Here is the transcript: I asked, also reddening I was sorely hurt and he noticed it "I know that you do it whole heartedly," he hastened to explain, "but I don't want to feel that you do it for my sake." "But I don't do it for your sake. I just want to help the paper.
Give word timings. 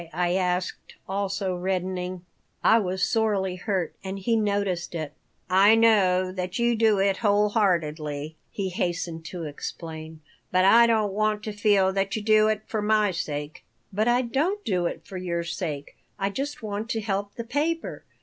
I 0.13 0.33
asked, 0.33 0.95
also 1.07 1.53
reddening 1.55 2.25
I 2.63 2.79
was 2.79 3.03
sorely 3.03 3.55
hurt 3.57 3.93
and 4.03 4.17
he 4.17 4.35
noticed 4.35 4.95
it 4.95 5.13
"I 5.47 5.75
know 5.75 6.31
that 6.31 6.57
you 6.57 6.75
do 6.75 6.97
it 6.97 7.17
whole 7.17 7.49
heartedly," 7.49 8.35
he 8.49 8.69
hastened 8.69 9.25
to 9.25 9.43
explain, 9.43 10.21
"but 10.51 10.65
I 10.65 10.87
don't 10.87 11.13
want 11.13 11.43
to 11.43 11.53
feel 11.53 11.93
that 11.93 12.15
you 12.15 12.23
do 12.23 12.47
it 12.47 12.63
for 12.65 12.81
my 12.81 13.11
sake." 13.11 13.63
"But 13.93 14.07
I 14.07 14.23
don't 14.23 14.65
do 14.65 14.87
it 14.87 15.05
for 15.05 15.17
your 15.17 15.43
sake. 15.43 15.95
I 16.17 16.31
just 16.31 16.63
want 16.63 16.89
to 16.89 17.01
help 17.01 17.35
the 17.35 17.43
paper. 17.43 18.03